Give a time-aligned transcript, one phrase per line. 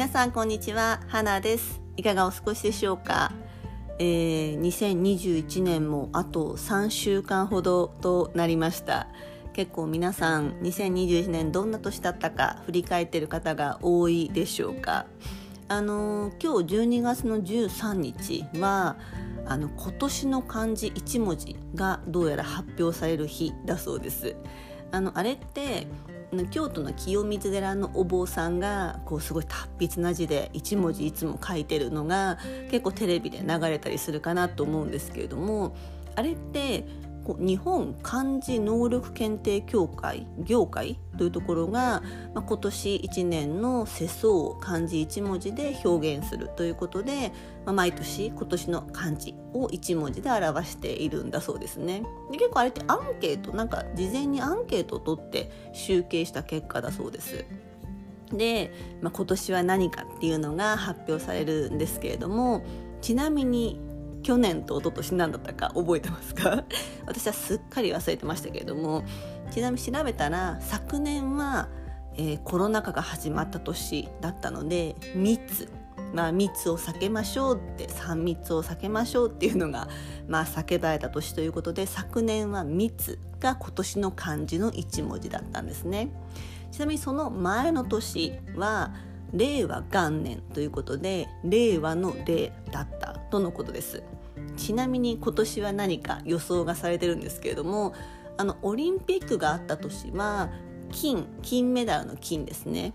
[0.00, 1.02] 皆さんこんにちは。
[1.08, 1.82] 花です。
[1.98, 3.32] いかがお過ごしでしょうか、
[3.98, 9.08] えー、2021年もあと3週間ほどとなりました。
[9.52, 15.04] 結構皆さん2021年どんな年だったか振り返っている方が多いでしょうか？
[15.68, 18.96] あのー、今日12月の13日は
[19.44, 24.34] あの今年の漢字1文字がどうやら発表される日だそうです。
[24.92, 25.86] あのあれって
[26.50, 32.38] 京都の清水寺のお坊さんがこうすごい達筆な字で一文字いつも書いてるのが
[32.70, 35.74] 結構テレビで流れたりするかなと思うんですけれども
[36.14, 36.84] あれって
[37.38, 42.02] 日本漢字能力検定協会業界というところが、
[42.34, 47.32] まあ、今年1年の世相を漢字1文字で表現するということで、
[47.66, 52.02] まあ、毎年今年の漢字を1文字で表しているんだそうですね。
[52.30, 57.44] で結構あれってアンケートなんか事前にアンケートを取って集計した結果だそうです。
[58.32, 62.64] で、まあ、今年は何かっていうのが発表されるんですけれども
[63.00, 63.80] ちなみに
[64.22, 66.64] 去年と一昨年何だったか覚えてますか？
[67.06, 69.04] 私はすっかり忘れてましたけれども
[69.50, 71.68] ちなみに調べたら昨年は、
[72.16, 75.68] えー、コロナ禍が始まった年だったので密。
[76.12, 79.86] まあ密を避けましょうって3密を避けましょうっていうのが
[80.26, 86.10] まあ叫ばれた年ということで昨年は密が今年の漢字の1文字だったんですね。
[86.72, 88.92] ちなみにその前の年は
[89.32, 94.02] 令和元年ということで令和の令だったとのことです。
[94.56, 97.94] ちなみに今年は何か予想がされてるんですけれども
[98.36, 100.50] あのオリンピックがあった年は
[100.92, 102.92] 金金メダルの金ですね。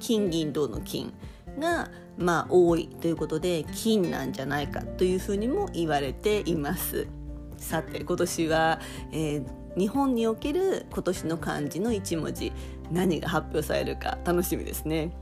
[0.00, 1.12] 金銀銅の金
[1.58, 7.08] がまあ多いということで金なんじゃないかというふうにも言われています。
[7.56, 8.80] さて今年は、
[9.12, 12.52] えー、日本における今年の漢字の1文字
[12.90, 15.12] 何が発表されるか楽しみですね。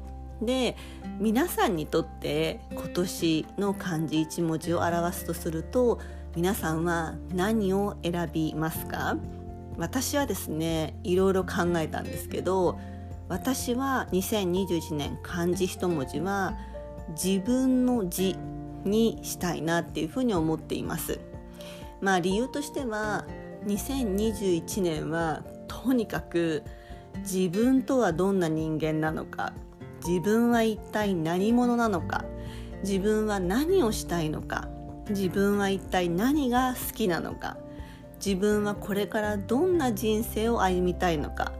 [0.43, 0.77] で
[1.21, 6.01] 皆さんにとって今年の漢字1文字を表すとすると
[6.37, 9.17] 皆さんは何を選びますか？
[9.77, 12.79] 私はですねいろいろ考えたんですけど
[13.29, 16.57] 私は2021年漢字一文字は
[17.11, 18.37] 自分の字
[18.85, 21.21] にしたいなっていうふうに思っています。
[22.01, 23.25] まあ理由としては
[23.67, 26.63] 2021年はとにかく
[27.19, 29.53] 自分とはどんな人間なのか
[30.07, 32.25] 自分は一体何者なのか？
[32.83, 34.69] 自分は何をしたいのか？
[35.09, 37.57] 自分は一体何が好きなのか？
[38.25, 41.53] 自分はこれからどんな人生を歩みたいのか？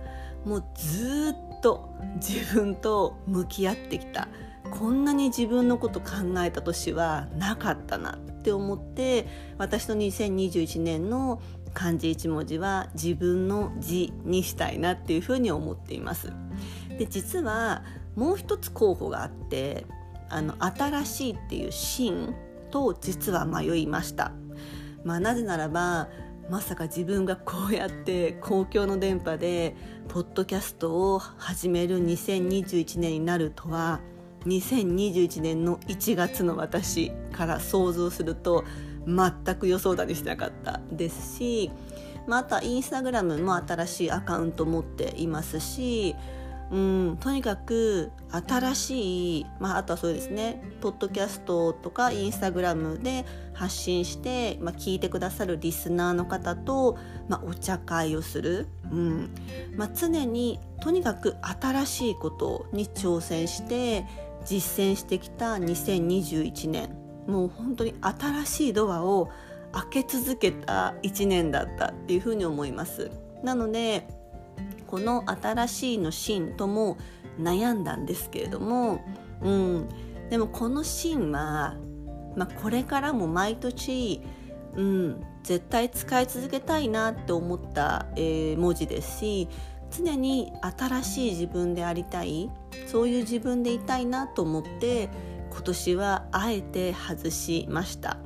[0.45, 4.29] もうずっと自分と向き合ってきた。
[4.71, 11.41] こんなに自分のこと考えた年はなかったなって思って私の2021年の
[11.75, 16.33] 漢字一文字は自分の字にしたいなっていうふうに思っています。
[16.99, 17.83] で実は
[18.17, 19.87] もう一つ候補があって
[20.29, 22.35] あの新しいっていう芯
[22.71, 24.33] と実は迷いました、
[25.05, 26.09] まあ、なぜならば
[26.51, 29.75] まさか自分がこうやって公共の電波で
[30.09, 34.01] ポッドキャストを始める2021年になるとは
[34.45, 38.65] 2021年の1月の私から想像すると
[39.07, 41.71] 全く予想だにしなかったですし、
[42.27, 46.15] まあ、あとはインスタグラムも新しいアカウント持っていますし
[46.71, 56.99] うん、とにかく新しい、まあ、あとはそうですねポッドキャストとかインスタグラムで発信して、まあ、聞いてくださるリスナーの方と、
[57.29, 59.35] まあ、お茶会をする、うん。
[59.77, 64.07] まあ、常にとにかく新しいことに挑戦して
[64.45, 69.31] 実践してきた2021年もう本当に新しいドアを
[69.73, 73.11] 開け続けた1年だったっていうふうに思います。
[73.43, 74.07] なので
[74.95, 76.99] この新しいの芯とも
[77.41, 79.05] 悩んだんですけれども、
[79.43, 79.89] うん、
[80.31, 81.75] でもこの芯は、
[82.37, 84.23] まあ、これからも毎年、
[84.77, 89.49] うん、絶対使い続けたいなって思った、えー、文字ですし
[89.91, 92.49] 常に新しい自分でありたい
[92.87, 95.09] そういう自分でいたいなと思って
[95.51, 98.19] 今年はあえて外しました。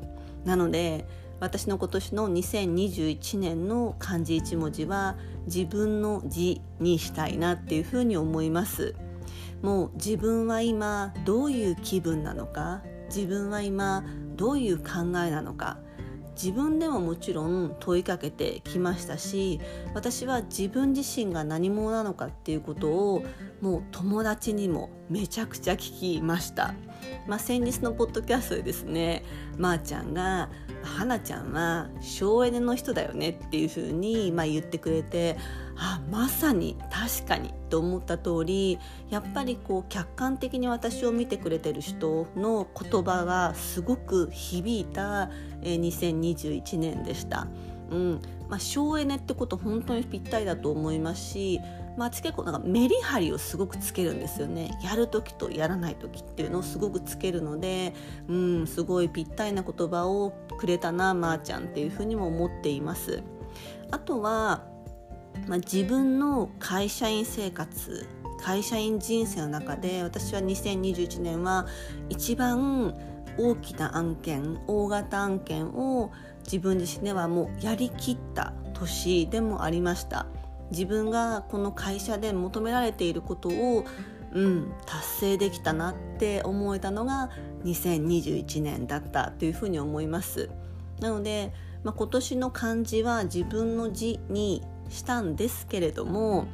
[0.45, 1.07] なので
[1.41, 8.95] 私の今年の2021年の漢字一文字は自分の字にしたいなっていうふうに思います。
[9.63, 14.05] もう自分は今どういう気分なのか自分は今
[14.37, 15.79] どういう考えなのか
[16.41, 19.61] 自分でももちろん問いかけてきましたし
[19.93, 23.25] 私は自分自身が何者なのかっていうことを
[23.61, 26.75] もう友達にもめちゃくちゃ聞きました、
[27.27, 29.25] まあ、先日のポッドキャストでですね
[29.57, 30.49] まー、あ、ちゃんが
[30.83, 35.37] 花ちゃんは省エネの人だよねっていうふうにま言ってくれて
[35.77, 38.79] あまさに確かにと思った通り
[39.11, 45.31] やっぱりこう客観的に私を見てくれてる人の言葉がすごく響いた
[45.63, 47.47] 2021年でした。
[47.91, 51.61] うんまあ、省エネってこと本当にぴったりだと思いますし、
[51.97, 57.95] まあ、結構なんかメリハリをすごくつけるんですよねやる時とやらない時っていうのをすごくつけるので、
[58.29, 63.23] うん、すごいぴったりな言葉をくれたなまー、あ、ちゃんっていうふうにも思っています。
[63.91, 64.65] あとは、
[65.47, 68.07] まあ、自分の会社員生活
[68.39, 71.67] 会社員人生の中で私は2021年は
[72.09, 72.95] 一番
[73.39, 76.11] 大きな案件大型案件を
[76.45, 80.27] 自分自身ではもうやりきった年でもありました。
[80.71, 83.85] 自分がこの会社で求められていることを
[84.33, 87.31] うん達成できたなって思えたのが
[87.65, 90.51] 2021年だったというふうに思います。
[91.01, 91.53] なので、
[91.85, 96.47] まあ、今年の漢字は自分の字にしたんですけれども、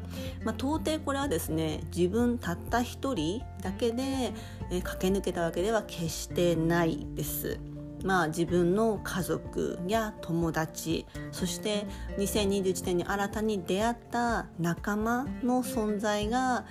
[0.44, 4.32] まあ、到底これはですね自分たった一人だけで、
[4.70, 7.58] え駆け抜けたわけでは決してないです。
[8.04, 11.86] まあ、自分の家族や友達そして
[12.18, 16.66] 2021年に新たに出会った仲間の存在が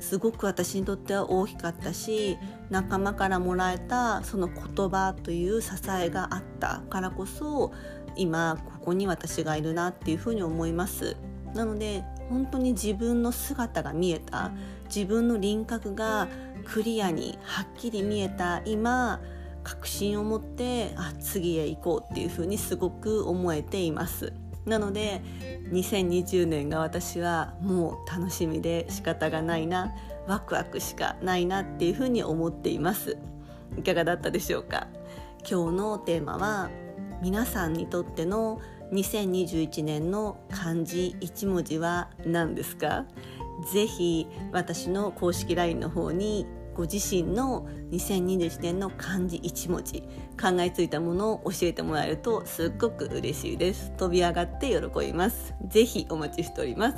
[0.00, 2.38] すごく私にとっては大きかったし
[2.70, 7.72] 仲間からもらえたその言葉という支えがあったからこそ
[8.16, 11.16] 今ここに私がいるなっていうふうに思います。
[11.54, 14.52] なので本当に自分の姿が見えた
[14.94, 16.28] 自分の輪郭が
[16.64, 19.20] クリアにはっきり見えた今
[19.64, 24.32] 確信を持ってあ次へ行こうっていうふうにすごく思えています。
[24.64, 25.22] なので
[25.72, 29.92] 2020年が私はもう楽しみで仕方がないな
[30.28, 33.16] ワクワクしかないなっていうふうに思っています。
[33.76, 34.86] いかがだったでしょうか？
[35.48, 36.70] 今日のテーマは
[37.22, 38.60] 皆さんにとっての
[38.92, 43.04] 2021年の漢字1文字は何ですか？
[43.72, 50.00] ぜひ私の公式 LINE の方にご自身の2021年の漢字1文字
[50.40, 53.92] 考えついたものを教えてもらえるとすっごく嬉しいです。
[53.98, 55.54] 飛び上がって喜びます。
[55.68, 56.96] ぜひお待ちしております。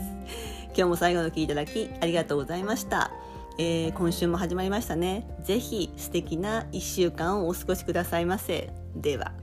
[0.69, 3.11] 今日も最後の聞いていただきありがとうございました、
[3.59, 5.27] えー、今週も始まりましたね。
[5.43, 8.71] ぜひ素敵な1週間をお過ごしくださいませ。
[8.95, 9.42] では。